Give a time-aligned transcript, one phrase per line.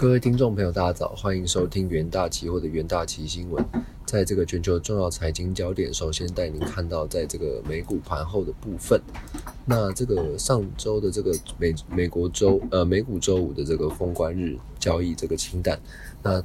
[0.00, 3.62] 各位听众朋友，大家早，欢迎收听元大期货的元大期新闻。
[4.06, 8.98] 在这个全球重要财经焦点，首先带您看到在这个美股盘后的部分。
[9.66, 15.78] 那这个上周的这个美美国周呃美股周五的这个封关日交易这个清淡。
[16.22, 16.42] 那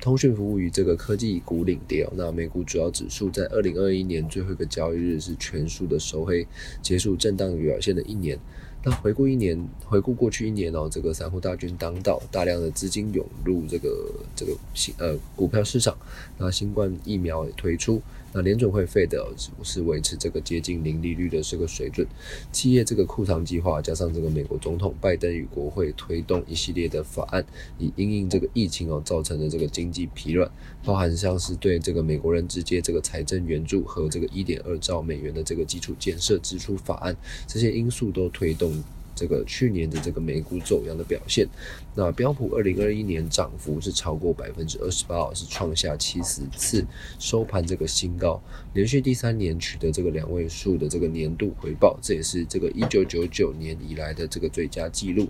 [0.00, 2.04] 通讯服务与这个科技股领跌。
[2.16, 6.44] 那美股主要指数在二零二一年最后一个交易日是全数的收黑，
[6.82, 8.36] 结束震荡表现的一年。
[8.82, 15.94] 那回顾一年，回顾过去一年哦，这个散户大军当道，大量的资金涌入这个这个新呃股票市场，
[16.38, 18.00] 那新冠疫苗也推出。
[18.32, 19.26] 那联准会费的
[19.64, 22.06] 是维持这个接近零利率的这个水准，
[22.52, 27.44] 企业这个库藏计划，加上这个美国总统拜登与国会推动一系列的法案，
[27.76, 30.48] 以因应这个疫情哦造成的这个经济疲软，
[30.84, 37.16] 包含像是对这个美国人直接这个财政援助和这个一点二兆美元的这个基础建设支出法案，
[37.48, 38.69] 这些因素都推动。
[39.14, 41.46] 这个去年的这个美股走阳的表现，
[41.94, 46.82] 那标普二零二一年涨幅是超过百分之二十八，是创下七十次
[47.18, 48.40] 收盘这个新高，
[48.72, 55.28] 连续第三年取得这个两位数的这个年度回报，这也是这个一九九九年以来的这个最佳记录。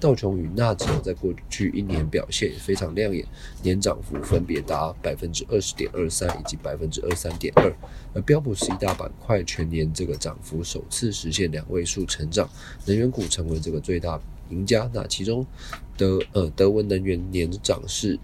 [0.00, 3.22] 道琼与纳指在过去一年表现也非常亮眼，
[3.62, 7.70] 年涨幅分别达百分之二十点二三以及百分之二三点二。
[8.14, 12.48] 而标普十一大板块全年这个涨幅首次实现两位数成长，
[12.86, 14.90] 能源股成为这个最大赢家。
[14.94, 15.46] 那其中
[15.98, 18.18] 德呃德文能源年涨势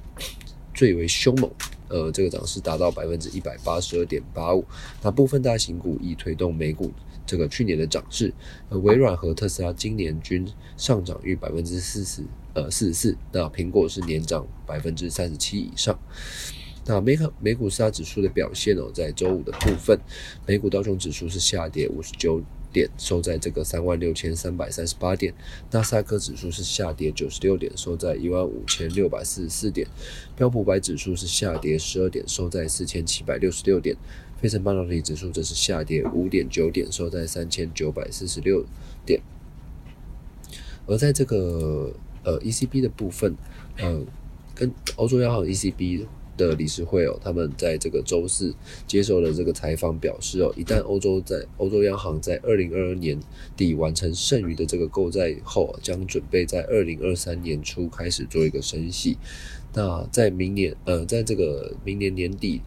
[0.75, 1.51] 最为凶猛，
[1.89, 4.65] 呃这个涨势达到百分之一百八十二点八五。
[5.03, 6.91] 那部分大型股亦推动美股。
[7.27, 8.33] 这个去年的涨势，
[8.69, 10.47] 呃，微软和特斯拉今年均
[10.77, 12.23] 上涨逾百分之四十，
[12.55, 13.17] 呃，四十四。
[13.33, 15.99] 那苹果是年涨百分之三十七以上。
[16.87, 19.99] 那美股美股四大指数的表现哦，在周五的部分，
[20.47, 22.41] 美股道琼指数是下跌五十九
[22.73, 25.33] 点，收在这个三万六千三百三十八点；
[25.73, 29.87] 纳斯达克指数是下跌九十六点，收在一万五千六百四十四点；
[30.37, 33.97] 标普百指数是下跌十二点，收在四千七百六十六点。
[34.41, 38.65] 费城半导体指数则是下跌五点九点，收在三千九百四十六
[39.05, 39.21] 点。
[40.87, 43.35] 而在这个呃 ECB 的部分，
[43.79, 44.05] 呃，
[44.55, 48.55] 跟欧洲央行 ECB 的理事会哦，他们在这个周四
[48.87, 53.19] 接受了这个采访，表示哦，一旦欧洲在欧洲央行在二零二二年
[53.57, 59.17] 底完成剩余的这个购债后，将准备在二零二三年初开始做一个升息。
[59.75, 62.61] 那在明年呃，在这个明年年底。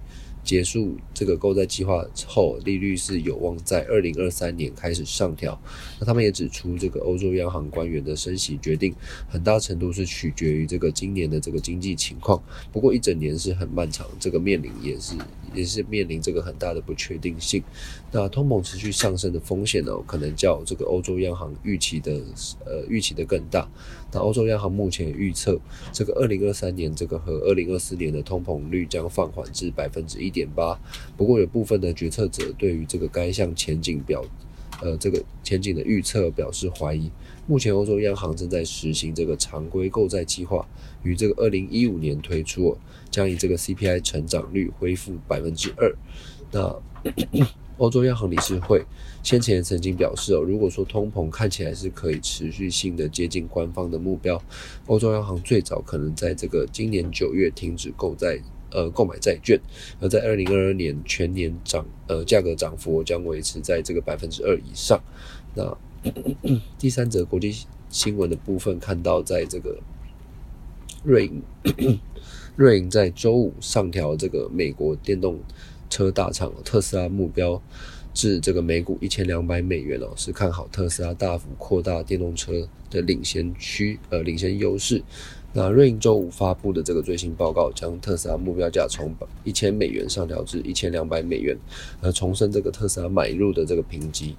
[0.49, 5.55] 结束这个购债计划之后，利率是有望在二零二三年开始上调。
[5.99, 8.95] 那他们也指出，这个欧洲央行官员的升息决定，
[9.27, 12.41] 很大程度是取决于这个今年的这个经济情况。
[12.71, 15.13] 不过一整年是很漫长，这个面临也是
[15.53, 17.61] 也是面临这个很大的不确定性。
[18.11, 22.11] 那通膨持续上升的风险呢，可能较这个欧洲央行预期的
[22.65, 23.69] 呃预期的更大。
[24.11, 25.59] 那欧洲央行目前预测，
[25.93, 30.79] 这个二零二三年这个和二零二四年的通膨率将放缓至百分之一点点八。
[31.17, 34.23] 不过有部分的决策者对于这个该项前景表，
[34.81, 37.11] 呃这个前景的预测表示怀疑。
[37.45, 40.65] 目前欧洲央行正在实行这个常规购债计划，
[41.03, 42.77] 于这个二零一五年推出，
[43.09, 45.93] 将以这个 CPI 成长率恢复百分之二。
[46.51, 46.81] 那
[47.77, 48.85] 欧洲央行理事会
[49.23, 54.39] 先前曾经表示哦，如果说通膨看起来是可以持续性的接近官方的目标，
[54.87, 58.37] 欧洲央行最早可能在这个今年九月停止购债，
[58.71, 59.59] 呃，购买债券，
[59.99, 65.01] 而在二零二二年全年涨，呃，价格涨幅将维持在这个百分之二以上。
[65.55, 65.77] 那
[66.77, 69.79] 第三则国际新闻的部分，看到在这个
[71.03, 71.99] 瑞银，
[72.55, 75.39] 瑞银在周五上调这个美国电动。
[75.91, 77.59] 车大厂特斯拉目标
[78.19, 82.51] 至这个每股一千两百美元哦，是看好特斯拉大幅扩大电动车
[82.89, 85.01] 的领先区呃领先优势。
[85.53, 89.15] 那瑞银周五发布的这个最新报告，将特斯拉目标价从
[89.45, 91.57] 一千美元上调至一千两百美元，
[92.01, 94.35] 而重申这个特斯拉买入的这个评级。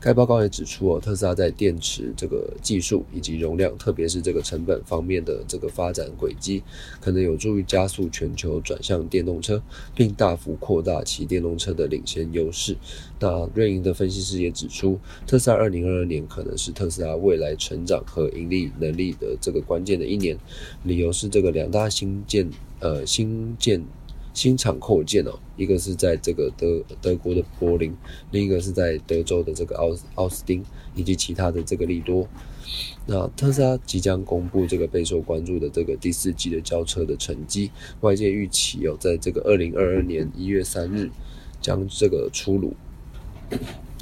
[0.00, 6.62] 该报告也指出，哦，特斯拉在电池这个技术以及容量，特别是这个成本方面的这个发展轨迹，
[7.02, 9.62] 可能有助于加速全球转向电动车，
[9.94, 12.74] 并大幅扩大其电动车的领先优势。
[13.18, 20.34] 那瑞银的分析师也指出，特斯拉二零二二年可能是特斯拉未来成长和盈利能力的这个关键的一年，
[20.84, 23.84] 理由是这个两大新建呃新建。
[24.32, 27.94] 新厂扩建哦，一个是在这个德德国的柏林，
[28.30, 32.26] 另一个是在德州的这个奥奥斯汀，以及其他的这个利多。
[33.06, 41.10] 那特斯拉即将公布这个备受关注的这个第四季的交车的成绩，外界预期有在这个二零二二年一月三日
[41.60, 42.74] 将这个出炉。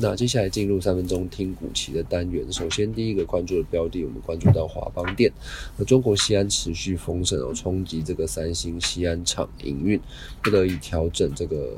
[0.00, 2.44] 那接下来进入三分钟听股期的单元。
[2.52, 5.32] 首先，第一个关注的标的，我们关注到华邦电。
[5.76, 10.00] 那中国西安持续封城哦，冲击这个三星西安厂营运，
[10.42, 11.76] 不得已调整这个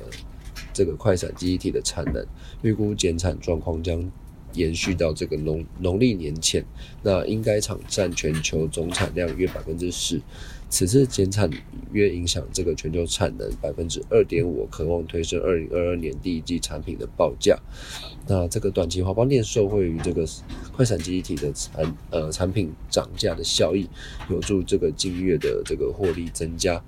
[0.73, 2.25] 这个快闪记忆体的产能，
[2.61, 4.11] 预估减产状况将
[4.55, 6.65] 延续到这个农农历年前。
[7.03, 10.21] 那应该厂占全球总产量约百分之十。
[10.69, 11.51] 此次减产
[11.91, 17.59] 约影响这个全球产能百分之二点五，渴望推升二零二二年第一季产品的报价。
[18.29, 20.25] 那这个短期华邦电受惠于这个
[20.73, 23.89] 快闪记忆体的产呃产品涨价的效益，
[24.31, 26.81] 有助这个近月的这个获利增加。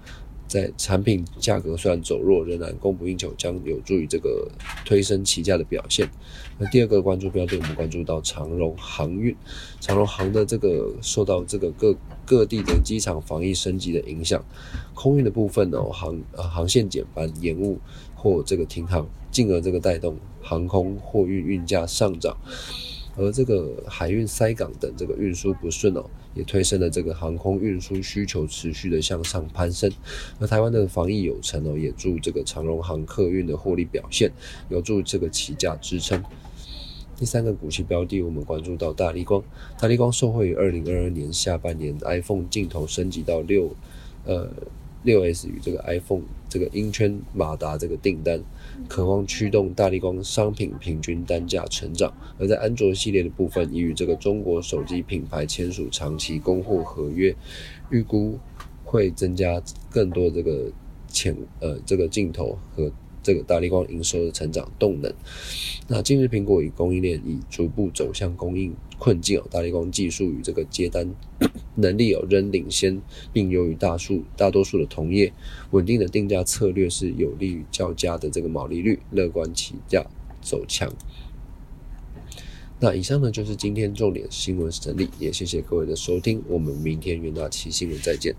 [0.53, 4.47] 在产品价格虽然走弱，仍然供不应求，将有助于这个
[4.85, 6.07] 推升起价的表现。
[6.59, 9.35] 那第二个关注标的，我们关注到长荣航运，
[9.81, 11.97] 长荣航的这个受到这个各
[12.27, 14.45] 各地的机场防疫升级的影响，
[14.93, 17.81] 空运的部分呢，航呃航线减班、延误
[18.15, 22.37] 或这个停航，进而这个带动航空货运运价上涨。
[23.17, 26.05] 而这个海运塞港等这个运输不顺哦，
[26.35, 29.91] 也推升了这个航空运输需求持续的向上攀升。
[30.39, 34.33] 而台湾的防疫有成哦，也助这个长荣航客运的获利表现，
[34.69, 36.23] 有助这个起价支撑。
[37.15, 39.43] 第三个股息标的，我们关注到大力光。
[39.79, 43.77] 大力光受惠于二零二二年下半年 iPhone 镜头升级到六
[44.25, 44.51] 呃
[45.03, 48.43] 六 S 与这个 iPhone 这个音圈马达这个订单。
[48.89, 57.35] 渴望驱动大力光商品平均单价成长，而在安卓系列的部分，已与这个中国手机品牌签署长期供货合约，
[57.91, 58.39] 预估
[58.85, 60.71] 会增加更多这个
[61.09, 62.93] 潜呃这个镜头和。
[63.25, 65.15] 这个大力光营收的成长动能。
[65.87, 71.13] 那近日苹果与供应链已逐步走向供应困境哦，大力光技术与这个接单
[71.75, 73.03] 能力哦仍领先，
[73.33, 75.33] 并优于大数大多数的同业，
[75.73, 80.07] 稳定的定价策略是有利于较佳的这个毛利率，乐观起价
[80.41, 80.89] 走强。
[82.79, 88.37] 那以上呢就是今天重点新闻整理，也谢谢各位的收听，我们明天元大期新闻再见。